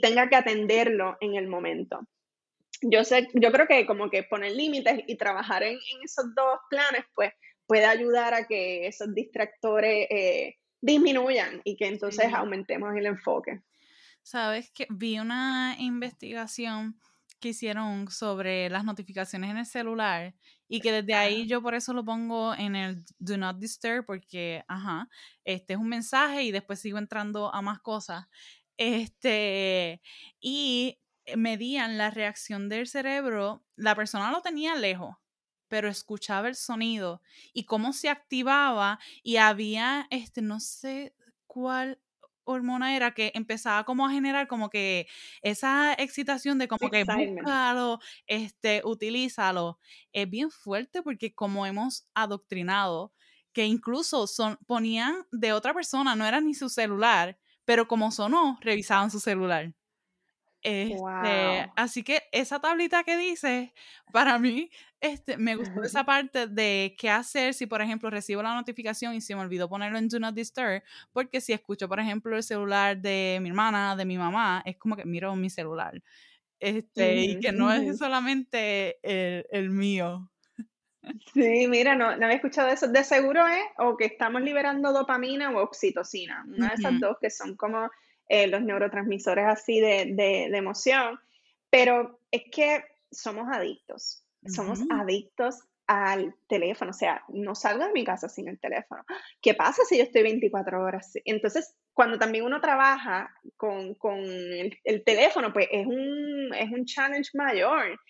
[0.00, 2.00] tenga que atenderlo en el momento.
[2.80, 7.04] Yo, sé, yo creo que como que poner límites y trabajar en, esos dos planes,
[7.14, 7.32] pues
[7.66, 13.60] puede ayudar a que esos distractores eh, disminuyan y que entonces aumentemos el enfoque.
[14.22, 16.98] Sabes que vi una investigación
[17.40, 20.34] que hicieron sobre las notificaciones en el celular
[20.66, 24.64] y que desde ahí yo por eso lo pongo en el Do Not Disturb porque,
[24.66, 25.08] ajá,
[25.44, 28.26] este es un mensaje y después sigo entrando a más cosas.
[28.76, 30.00] Este,
[30.40, 30.98] y
[31.36, 35.14] medían la reacción del cerebro, la persona lo tenía lejos,
[35.68, 37.22] pero escuchaba el sonido
[37.52, 41.14] y cómo se activaba y había, este, no sé
[41.46, 42.00] cuál
[42.44, 45.06] hormona era que empezaba como a generar como que
[45.42, 49.78] esa excitación de como que búscalo, este, utilízalo.
[50.12, 53.12] Es bien fuerte porque como hemos adoctrinado,
[53.52, 58.58] que incluso son, ponían de otra persona, no era ni su celular, pero como sonó,
[58.60, 59.74] revisaban su celular.
[60.64, 63.74] Este, Así que esa tablita que dice,
[64.12, 68.54] para mí, este, me gustó esa parte de qué hacer si, por ejemplo, recibo la
[68.54, 72.34] notificación y se me olvidó ponerlo en Do Not Disturb, porque si escucho, por ejemplo,
[72.34, 76.02] el celular de mi hermana, de mi mamá, es como que miro mi celular.
[76.58, 80.30] Este, y que no es solamente el, el mío.
[81.34, 82.88] Sí, mira, no, no había escuchado eso.
[82.88, 87.28] De seguro es o que estamos liberando dopamina o oxitocina, una de esas dos que
[87.28, 87.90] son como
[88.28, 91.18] eh, los neurotransmisores así de, de, emoción,
[91.70, 98.04] pero es que somos adictos, somos adictos al teléfono, o sea, no salgo de mi
[98.04, 99.04] casa sin el teléfono.
[99.42, 101.12] ¿Qué pasa si yo estoy 24 horas?
[101.24, 106.86] Entonces, cuando también uno trabaja con, con el, el, teléfono, pues es un, es un
[106.86, 108.00] challenge mayor,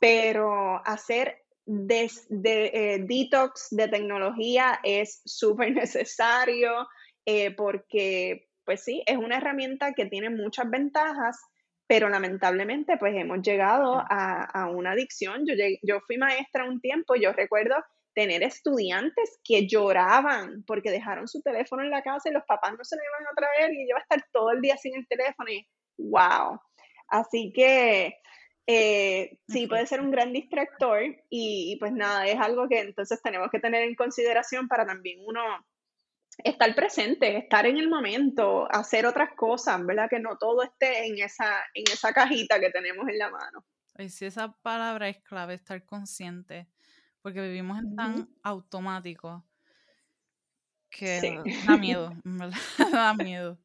[0.00, 6.88] pero hacer de, eh, detox de tecnología es súper necesario
[7.26, 11.40] eh, porque pues sí, es una herramienta que tiene muchas ventajas,
[11.86, 15.46] pero lamentablemente pues hemos llegado a, una adicción.
[15.46, 17.76] Yo, yo fui maestra un tiempo, yo recuerdo
[18.14, 22.84] tener estudiantes que lloraban porque dejaron su teléfono en la casa y los papás no
[22.84, 25.08] se lo iban a traer y yo iba a estar todo el día sin el
[25.08, 26.60] teléfono y wow.
[27.08, 28.18] Así que
[28.66, 33.48] eh, sí, puede ser un gran distractor y, pues nada, es algo que entonces tenemos
[33.50, 35.40] que tener en consideración para también uno
[36.38, 40.08] estar presente, estar en el momento, hacer otras cosas, ¿verdad?
[40.08, 43.64] Que no todo esté en esa, en esa cajita que tenemos en la mano.
[43.98, 46.68] Y sí, esa palabra es clave, estar consciente,
[47.20, 49.44] porque vivimos en tan automático
[50.90, 52.58] que da miedo, ¿verdad?
[52.92, 53.58] da miedo.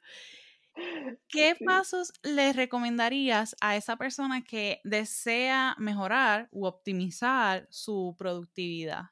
[1.28, 9.12] ¿Qué pasos le recomendarías a esa persona que desea mejorar u optimizar su productividad?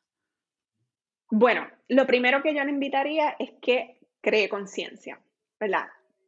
[1.32, 5.20] Bueno, lo primero que yo le invitaría es que cree conciencia,
[5.58, 5.88] ¿verdad?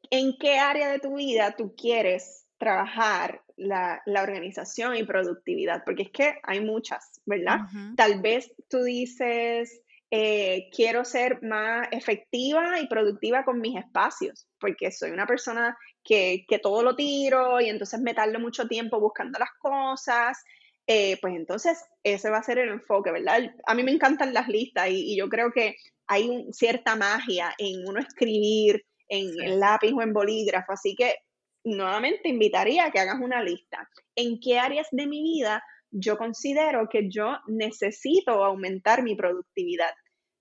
[0.09, 5.83] ¿En qué área de tu vida tú quieres trabajar la, organización y productividad?
[5.83, 7.59] Porque es que hay muchas, ¿verdad?
[7.97, 14.89] Tal vez tú dices, eh, quiero ser más efectiva y productiva con mis espacios, porque
[14.89, 19.37] soy una persona que, que todo lo tiro y entonces me tardo mucho tiempo buscando
[19.37, 20.41] las cosas
[20.85, 23.39] eh, pues entonces ese va a ser el enfoque, ¿verdad?
[23.65, 25.75] A mí me encantan las listas y, yo creo que
[26.07, 31.15] hay cierta magia en uno escribir en lápiz o en bolígrafo, así que
[31.63, 33.87] nuevamente invitaría a que hagas una lista.
[34.15, 39.91] ¿En qué áreas de mi vida yo considero que yo necesito aumentar mi productividad?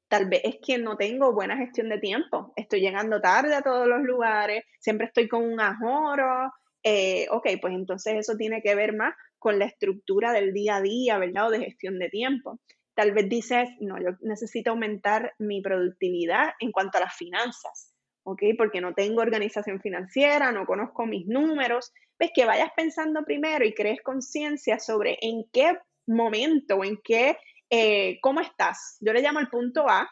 [0.08, 3.86] Tal vez es que no tengo buena gestión de tiempo, estoy llegando tarde a todos
[3.86, 6.52] los lugares, siempre estoy con un ajoro.
[6.84, 10.80] Eh, ok, pues entonces eso tiene que ver más con la estructura del día a
[10.80, 11.48] día, ¿verdad?
[11.48, 12.60] O de gestión de tiempo.
[12.94, 18.42] Tal vez dices, no, yo necesito aumentar mi productividad en cuanto a las finanzas, ¿ok?
[18.56, 21.92] Porque no tengo organización financiera, no conozco mis números.
[22.20, 25.76] Ves que vayas pensando primero y crees conciencia sobre en qué
[26.06, 27.36] momento en qué,
[27.68, 28.96] eh, cómo estás.
[29.00, 30.08] Yo le llamo el punto A,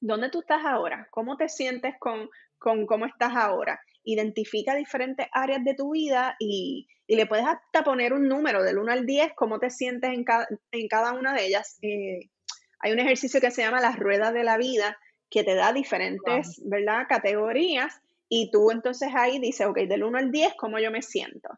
[0.00, 1.08] ¿dónde tú estás ahora?
[1.10, 2.28] ¿Cómo te sientes con,
[2.58, 3.80] con cómo estás ahora?
[4.06, 8.78] Identifica diferentes áreas de tu vida y, y le puedes hasta poner un número del
[8.78, 11.78] 1 al 10, cómo te sientes en cada, en cada una de ellas.
[11.82, 12.30] Eh,
[12.78, 16.62] hay un ejercicio que se llama las ruedas de la vida, que te da diferentes,
[16.64, 17.06] ¿verdad?
[17.08, 21.48] Categorías y tú entonces ahí dices, ok, del 1 al 10, ¿cómo yo me siento?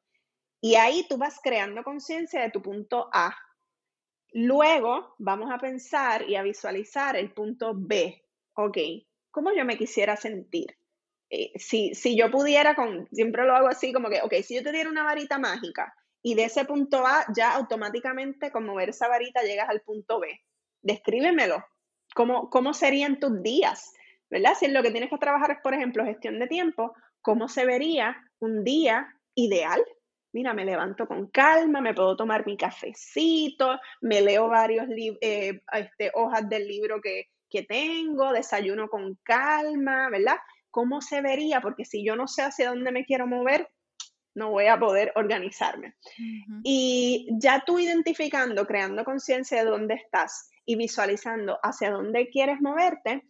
[0.61, 3.35] Y ahí tú vas creando conciencia de tu punto A.
[4.33, 8.23] Luego vamos a pensar y a visualizar el punto B.
[8.55, 8.79] Ok,
[9.31, 10.78] ¿cómo yo me quisiera sentir?
[11.31, 14.63] Eh, si, si yo pudiera, con, siempre lo hago así, como que, ok, si yo
[14.63, 19.09] te diera una varita mágica y de ese punto A ya automáticamente con mover esa
[19.09, 20.41] varita llegas al punto B.
[20.83, 21.65] Descríbemelo.
[22.15, 23.93] ¿Cómo, cómo serían tus días?
[24.31, 24.55] ¿Verdad?
[24.59, 28.17] Si lo que tienes que trabajar es, por ejemplo, gestión de tiempo, ¿cómo se vería
[28.41, 29.83] un día ideal?
[30.33, 34.87] Mira, me levanto con calma, me puedo tomar mi cafecito, me leo varios
[35.21, 40.37] eh, este, hojas del libro que, que tengo, desayuno con calma, ¿verdad?
[40.71, 41.61] ¿Cómo se vería?
[41.61, 43.69] Porque si yo no sé hacia dónde me quiero mover,
[44.35, 45.95] no voy a poder organizarme.
[46.63, 53.25] Y ya tú identificando, creando conciencia de dónde estás y visualizando hacia dónde quieres moverte,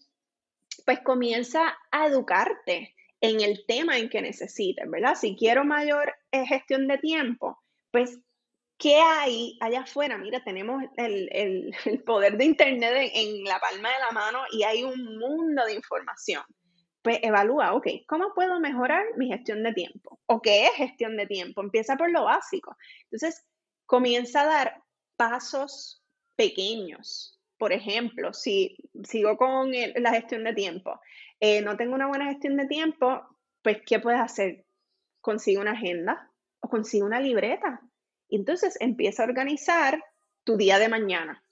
[0.84, 5.14] pues comienza a educarte en el tema en que necesites, ¿verdad?
[5.14, 7.58] Si quiero mayor eh, gestión de tiempo,
[7.90, 8.18] pues,
[8.78, 10.18] ¿qué hay allá afuera?
[10.18, 11.74] Mira, tenemos el,
[12.06, 16.44] poder de Internet en, la palma de la mano y hay un mundo de información.
[17.08, 20.20] Pues evalúa, ok, ¿cómo puedo mejorar mi gestión de tiempo?
[20.26, 21.62] ¿O qué es gestión de tiempo?
[21.62, 22.76] Empieza por lo básico.
[23.04, 23.46] Entonces,
[23.86, 24.82] comienza a dar
[25.16, 26.04] pasos
[26.36, 27.40] pequeños.
[27.56, 31.00] Por ejemplo, si sigo con la gestión de tiempo,
[31.40, 33.22] eh, no tengo una buena gestión de tiempo,
[33.62, 34.66] pues, ¿qué puedes hacer?
[35.22, 37.80] Consigue una agenda o consigue una libreta.
[38.28, 40.04] Entonces empieza a organizar
[40.44, 41.42] tu día de mañana.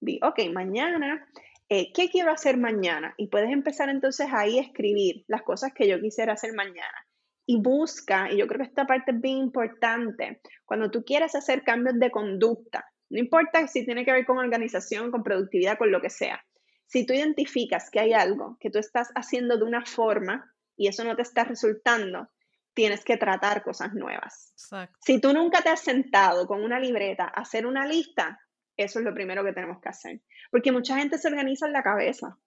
[0.00, 1.26] Di, ok, mañana,
[1.68, 3.14] eh, ¿qué quiero hacer mañana?
[3.16, 7.06] Y puedes empezar entonces ahí a escribir las cosas que yo quisiera hacer mañana.
[7.46, 11.64] Y busca, y yo creo que esta parte es bien importante, cuando tú quieres hacer
[11.64, 16.00] cambios de conducta, no importa si tiene que ver con organización, con productividad, con lo
[16.00, 16.44] que sea,
[16.88, 21.04] si tú identificas que hay algo que tú estás haciendo de una forma y eso
[21.04, 22.28] no te está resultando,
[22.72, 24.52] tienes que tratar cosas nuevas.
[25.04, 28.38] Si tú nunca te has sentado con una libreta a hacer una lista,
[28.78, 30.20] eso es lo primero que tenemos que hacer.
[30.50, 32.38] Porque mucha gente se organiza en la cabeza.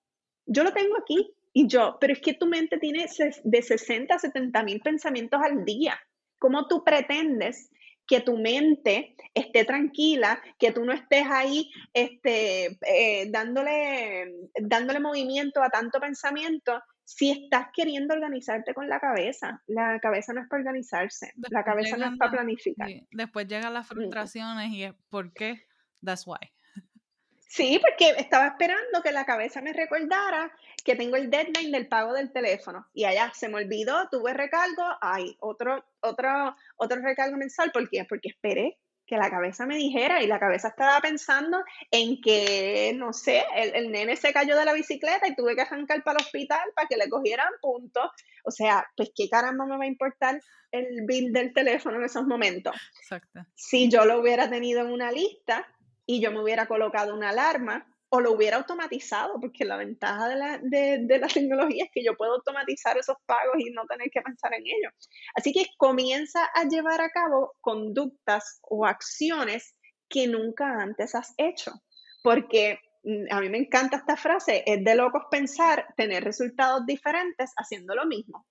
[0.46, 3.06] Yo lo tengo aquí y yo, pero es que tu mente tiene
[3.44, 6.00] de 60 a 70 mil pensamientos al día.
[6.40, 7.70] ¿Cómo tú pretendes
[8.08, 15.62] que tu mente esté tranquila, que tú no estés ahí este, eh, dándole, dándole movimiento
[15.64, 19.62] a tanto pensamiento si estás queriendo organizarte con la cabeza.
[19.68, 22.90] La cabeza no es para organizarse, la cabeza no es para planificar.
[23.12, 25.66] Después llegan las frustraciones y es ¿por qué?
[26.04, 26.40] That's why.
[27.52, 30.50] Sí, porque estaba esperando que la cabeza me recordara
[30.86, 34.86] que tengo el deadline del pago del teléfono y allá se me olvidó, tuve recargo,
[35.02, 37.74] hay otro, otro, otro recargo mensual.
[37.74, 38.06] ¿Por qué?
[38.08, 41.62] Porque esperé que la cabeza me dijera y la cabeza estaba pensando
[41.92, 46.02] en que, no sé, el, nene se cayó de la bicicleta y tuve que arrancar
[46.06, 48.10] para el hospital para que le cogieran puntos.
[48.46, 52.26] O sea, pues qué caramba me va a importar el bill del teléfono en esos
[52.26, 52.74] momentos.
[53.02, 53.42] Exacto.
[53.56, 55.68] Si yo lo hubiera tenido en una lista,
[56.12, 60.36] y yo me hubiera colocado una alarma o lo hubiera automatizado, porque la ventaja de
[60.36, 64.22] la, de, la tecnología es que yo puedo automatizar esos pagos y no tener que
[64.22, 64.90] pensar en ello.
[65.34, 69.74] Así que comienza a llevar a cabo conductas o acciones
[70.10, 71.72] que nunca antes has hecho,
[72.22, 77.54] porque mm, a mí me encanta esta frase, es de locos pensar tener resultados diferentes
[77.56, 78.46] haciendo lo mismo.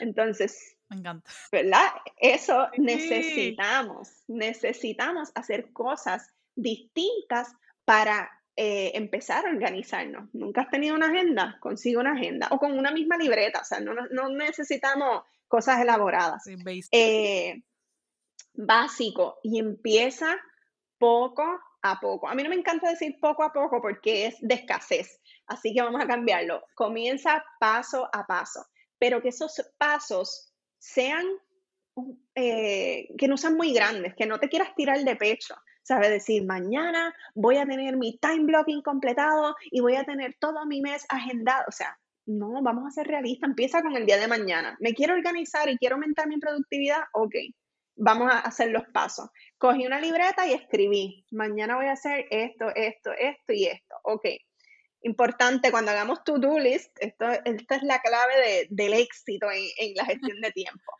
[0.00, 1.28] Entonces, me encanta.
[1.50, 1.88] ¿Verdad?
[2.16, 7.48] Eso necesitamos, necesitamos hacer cosas distintas
[7.84, 10.28] para eh, empezar a organizarnos.
[10.34, 11.56] ¿Nunca has tenido una agenda?
[11.60, 16.44] Consigue una agenda o con una misma libreta, o sea, no, necesitamos cosas elaboradas.
[16.92, 17.62] Eh,
[18.52, 20.36] básico y empieza
[20.98, 21.42] poco
[21.82, 22.28] a poco.
[22.28, 25.82] A mí no me encanta decir poco a poco porque es de escasez, así que
[25.82, 26.62] vamos a cambiarlo.
[26.74, 28.66] Comienza paso a paso,
[28.98, 31.24] pero que esos pasos sean,
[32.34, 36.44] eh, que no sean muy grandes, que no te quieras tirar de pecho, sabe decir,
[36.44, 41.06] mañana voy a tener mi time blocking completado y voy a tener todo mi mes
[41.08, 41.64] agendado.
[41.68, 44.76] O sea, no, vamos a ser realistas, empieza con el día de mañana.
[44.80, 47.34] Me quiero organizar y quiero aumentar mi productividad, ok,
[47.96, 49.28] vamos a hacer los pasos.
[49.58, 54.26] Cogí una libreta y escribí, mañana voy a hacer esto, esto, esto y esto, ok.
[55.02, 60.04] Importante, cuando hagamos to-do list, esto, esta es la clave del éxito en, en la
[60.04, 60.92] gestión de tiempo.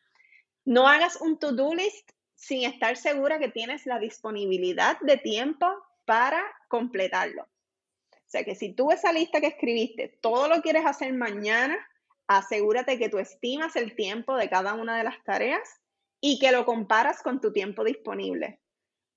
[0.65, 2.11] No hagas un to-do list
[2.41, 5.67] sin estar segura que tienes la disponibilidad de tiempo
[6.07, 7.43] para completarlo.
[7.43, 11.77] O sea que si tú esa lista que escribiste, todo lo quieres hacer mañana,
[12.27, 15.69] asegúrate que tú estimas el tiempo de cada una de las tareas
[16.19, 18.63] y que lo comparas con tu tiempo disponible.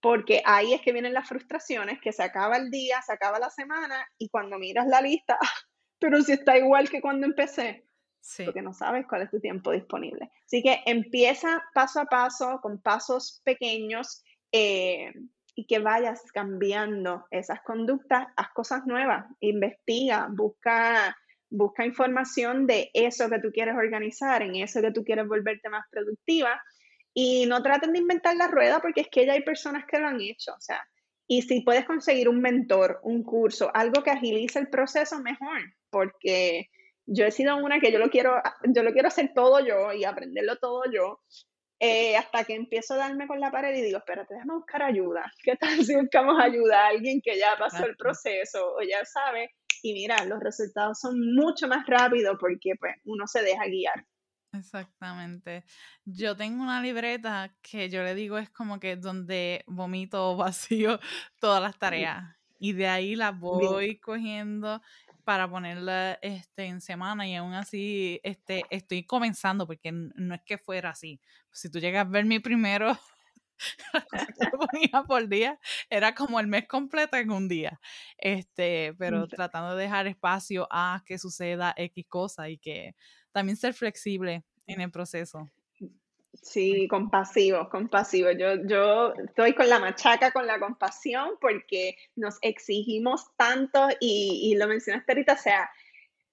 [0.01, 3.49] Porque ahí es que vienen las frustraciones, que se acaba el día, se acaba la
[3.49, 5.39] semana y cuando miras la lista,
[5.97, 7.85] pero si está igual que cuando empecé,
[8.45, 10.31] porque no sabes cuál es tu tiempo disponible.
[10.45, 15.11] Así que empieza paso a paso, con pasos pequeños, eh,
[15.55, 21.15] y que vayas cambiando esas conductas, haz cosas nuevas, investiga, busca,
[21.49, 25.85] busca información de eso que tú quieres organizar, en eso que tú quieres volverte más
[25.91, 26.61] productiva,
[27.13, 30.07] y no traten de inventar la rueda porque es que ya hay personas que lo
[30.07, 30.81] han hecho, o sea,
[31.27, 36.69] y si puedes conseguir un mentor, un curso, algo que agilice el proceso, mejor, porque
[37.05, 40.03] yo he sido una que yo lo quiero, yo lo quiero hacer todo yo y
[40.03, 41.21] aprenderlo todo yo.
[41.79, 45.29] Eh, hasta que empiezo a darme con la pared y digo, espérate, déjame buscar ayuda.
[45.43, 49.51] ¿Qué tal si buscamos ayuda a alguien que ya pasó el proceso o ya sabe?
[49.81, 54.05] Y mira, los resultados son mucho más rápidos porque pues, uno se deja guiar.
[54.53, 55.65] Exactamente.
[56.05, 60.99] Yo tengo una libreta que yo le digo es como que donde vomito vacío
[61.39, 62.23] todas las tareas
[62.59, 64.81] y de ahí las voy cogiendo
[65.23, 70.57] para ponerla este, en semana y aún así este, estoy comenzando porque no es que
[70.57, 71.19] fuera así.
[71.51, 72.97] Si tú llegas a ver mi primero,
[74.39, 75.59] que ponía por día
[75.89, 77.79] era como el mes completo en un día.
[78.17, 82.95] Este, pero tratando de dejar espacio a que suceda X cosa y que
[83.31, 85.51] también ser flexible en el proceso.
[86.33, 88.31] Sí, compasivo, compasivo.
[88.31, 94.55] Yo, yo estoy con la machaca, con la compasión, porque nos exigimos tanto y, y
[94.55, 95.69] lo mencionaste ahorita, o sea,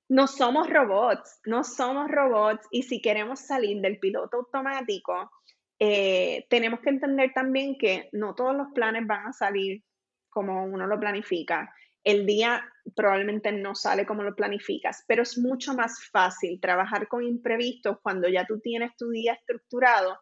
[0.09, 5.30] no somos robots, no somos robots y si queremos salir del piloto automático,
[5.78, 9.84] eh, tenemos que entender también que no todos los planes van a salir
[10.28, 11.72] como uno lo planifica
[12.05, 17.22] el día probablemente no sale como lo planificas, pero es mucho más fácil trabajar con
[17.22, 20.18] imprevistos cuando ya tú tienes tu día estructurado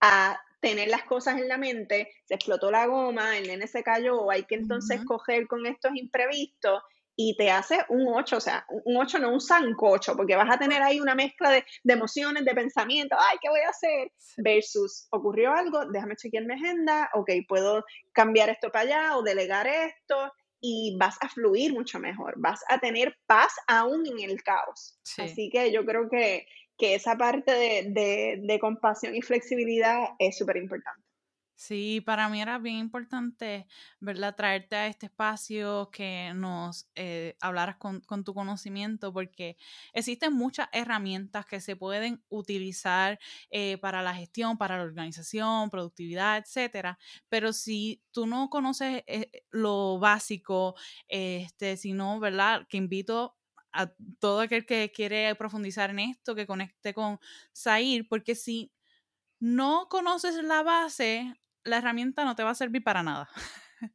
[0.00, 4.30] a tener las cosas en la mente, se explotó la goma, el nene se cayó,
[4.30, 6.82] hay que entonces coger con estos imprevistos
[7.18, 10.58] y te hace un 8, o sea, un 8 no un sancocho, porque vas a
[10.58, 14.12] tener ahí una mezcla de, de, emociones, de pensamientos, ay, ¿qué voy a hacer?
[14.36, 19.66] Versus, ocurrió algo, déjame chequear mi agenda, ok, puedo cambiar esto para allá o delegar
[19.66, 20.30] esto,
[20.60, 24.98] y vas a fluir mucho mejor, vas a tener paz aún en el caos.
[25.18, 26.46] Así que yo creo que,
[26.78, 31.02] esa parte de, de compasión y flexibilidad es súper importante.
[31.58, 33.66] Sí, para mí era bien importante,
[33.98, 34.36] ¿verdad?
[34.36, 39.56] Traerte a este espacio, que nos eh, hablaras con, tu conocimiento, porque
[39.94, 43.18] existen muchas herramientas que se pueden utilizar
[43.50, 46.98] eh, para la gestión, para la organización, productividad, etcétera.
[47.30, 50.74] Pero si tú no conoces eh, lo básico,
[51.08, 52.66] este, si no, ¿verdad?
[52.68, 53.34] Que invito
[53.72, 57.18] a todo aquel que quiere profundizar en esto, que conecte con
[57.52, 58.72] Sair, porque si
[59.40, 61.34] no conoces la base,
[61.66, 63.28] la herramienta no te va a servir para nada.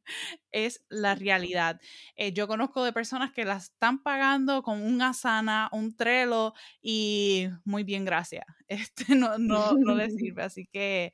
[0.52, 1.80] es la realidad.
[2.16, 7.48] Eh, yo conozco de personas que las están pagando con un Asana, un Trello y
[7.64, 8.44] muy bien, gracias.
[8.68, 10.42] Este no, no, no les sirve.
[10.42, 11.12] Así que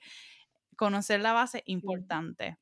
[0.77, 2.59] conocer la base es importante.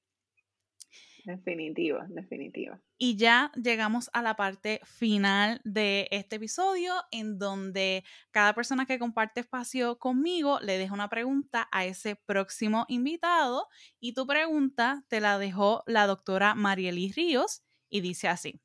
[1.27, 2.81] Definitivo, definitivo.
[2.99, 8.99] Y ya llegamos a la parte final de este episodio, en donde cada persona que
[8.99, 13.69] comparte espacio conmigo le deja una pregunta a ese próximo invitado.
[14.01, 18.63] Y tu pregunta te la dejó la doctora Mariely Ríos y dice así: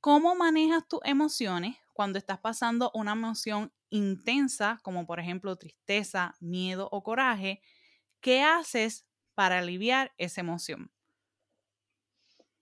[0.00, 6.88] ¿Cómo manejas tus emociones cuando estás pasando una emoción intensa, como por ejemplo tristeza, miedo
[6.92, 7.62] o coraje?
[8.22, 10.93] ¿Qué haces para aliviar esa emoción?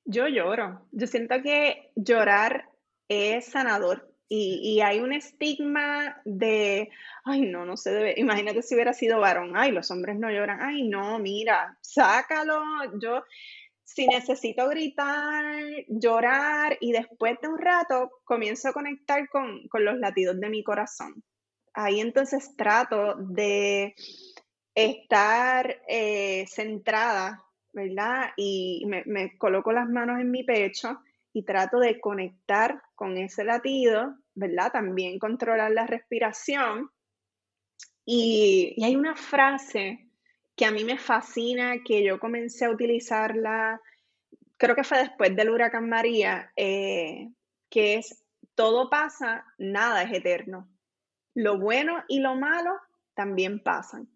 [0.05, 0.87] Yo lloro.
[0.93, 2.69] Yo siento que llorar
[3.09, 4.09] es sanador.
[4.35, 6.89] Y, hay un estigma de,
[7.23, 8.15] ay, no, no se debe.
[8.17, 12.63] Imagínate si hubiera sido varón, ay, los hombres no lloran, ay, no, mira, sácalo.
[12.99, 13.25] Yo,
[13.85, 15.45] si necesito gritar,
[15.87, 21.23] llorar y después de un rato comienzo a conectar con, los latidos de mi corazón.
[21.75, 23.95] Ahí entonces trato de
[24.75, 27.45] estar eh, centrada
[28.37, 31.01] Y me, coloco las manos en mi pecho
[31.33, 34.73] y trato de conectar con ese latido, ¿verdad?
[34.73, 36.91] También controlar la respiración.
[38.05, 40.09] Y, hay una frase
[40.55, 43.81] que a mí me fascina, que yo comencé a utilizarla,
[44.59, 47.31] creo que fue después del huracán María, eh,
[47.71, 48.23] que es,
[48.55, 50.69] todo pasa, nada es eterno.
[51.35, 52.73] Lo bueno y lo malo
[53.15, 54.09] también pasan.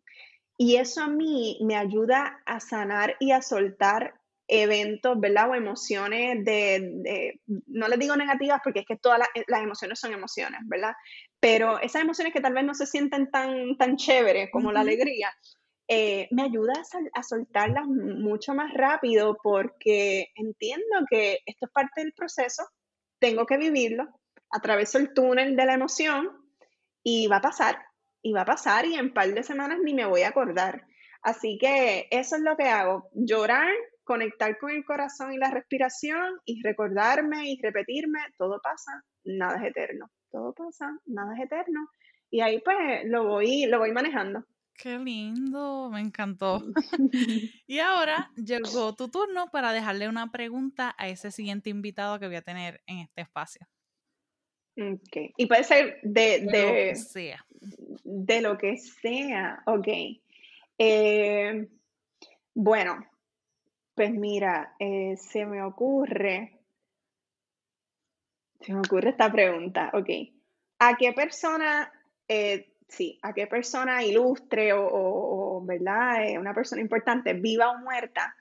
[0.58, 4.14] Y eso a mí me ayuda a sanar y a soltar
[4.48, 5.50] eventos, ¿verdad?
[5.50, 10.60] O emociones de, no les digo negativas porque es que todas las, emociones son emociones,
[10.64, 10.94] ¿verdad?
[11.40, 15.30] Pero esas emociones que tal vez no se sienten tan, tan chéveres como la alegría,
[15.88, 22.02] eh, me ayuda a, a, soltarlas mucho más rápido porque entiendo que esto es parte
[22.02, 22.64] del proceso,
[23.20, 24.08] tengo que vivirlo,
[24.50, 26.30] atraveso el túnel de la emoción
[27.04, 27.78] y va a pasar,
[28.26, 30.84] y va a pasar y en un par de semanas ni me voy a acordar.
[31.22, 33.72] Así que eso es lo que hago, llorar,
[34.02, 39.70] conectar con el corazón y la respiración y recordarme y repetirme, todo pasa, nada es
[39.70, 41.88] eterno, todo pasa, nada es eterno.
[42.28, 44.44] Y ahí pues lo voy, lo voy manejando.
[44.74, 46.64] Qué lindo, me encantó.
[47.68, 52.36] y ahora llegó tu turno para dejarle una pregunta a ese siguiente invitado que voy
[52.36, 53.68] a tener en este espacio.
[54.76, 55.32] Ok.
[55.36, 57.46] Y puede ser de, de, lo que sea.
[58.04, 59.62] De lo que sea.
[59.66, 59.88] Ok.
[60.78, 61.68] Eh,
[62.54, 63.06] bueno,
[63.94, 66.58] pues mira, eh, se me ocurre.
[68.60, 69.90] Se me ocurre esta pregunta.
[69.94, 70.10] Ok.
[70.78, 71.90] ¿A qué persona
[72.28, 76.28] eh, sí, a qué persona ilustre o, ¿verdad?
[76.28, 78.34] Eh, una persona importante, viva o muerta,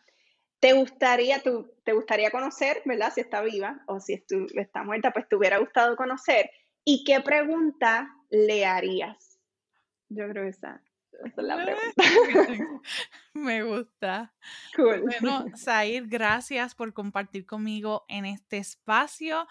[0.59, 3.11] te gustaría, tú, te gustaría conocer, ¿verdad?
[3.13, 4.23] Si está viva o si
[4.55, 6.49] está muerta, pues te hubiera gustado conocer.
[6.83, 9.39] ¿Y qué pregunta le harías?
[10.09, 10.81] Yo creo que esa,
[11.23, 12.03] esa es la pregunta.
[13.33, 14.33] Me gusta.
[14.75, 15.01] Cool.
[15.01, 19.47] Bueno, Zair, gracias por compartir conmigo en este espacio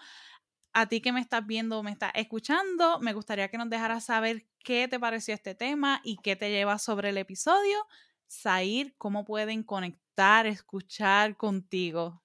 [0.75, 4.03] a ti que me estás viendo o me estás escuchando, me gustaría que nos dejaras
[4.03, 7.87] saber qué te pareció este tema y qué te lleva sobre el episodio.
[8.27, 12.21] Sair, ¿cómo pueden conectar, escuchar contigo?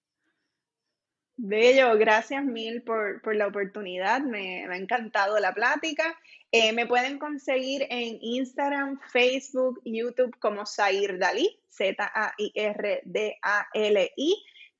[1.42, 6.14] Bello, gracias mil por, la oportunidad, me, ha encantado la plática.
[6.52, 12.34] Eh, me pueden conseguir en Instagram, Facebook, YouTube como Zair Dalí, Z-A-I-R-D-A-L-I.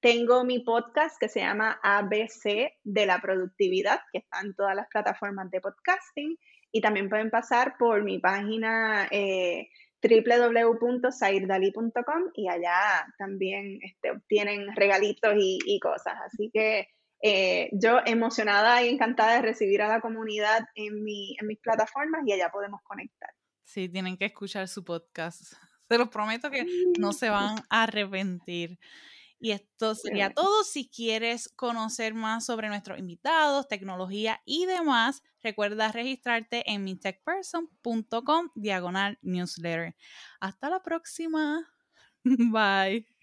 [0.01, 4.89] Tengo mi podcast que se llama ABC de la productividad, que está en todas las
[4.89, 6.39] plataformas de podcasting.
[6.73, 9.71] Y también pueden pasar por mi página eh,
[10.03, 16.15] www.sairdali.com y allá también este, obtienen regalitos y, cosas.
[16.25, 16.89] Así que
[17.23, 22.23] eh, yo emocionada y encantada de recibir a la comunidad en, mi, en mis plataformas
[22.27, 23.31] y allá podemos conectar.
[23.65, 25.41] Sí, tienen que escuchar su podcast.
[25.89, 26.65] Se los prometo que
[26.99, 28.79] no se van a arrepentir.
[29.41, 30.65] Y esto sería todo.
[30.65, 39.19] Si quieres conocer más sobre nuestros invitados, tecnología y demás, recuerda registrarte en mitechperson.com diagonal
[39.23, 39.97] newsletter.
[40.41, 41.67] Hasta la próxima.
[42.53, 43.20] Bye.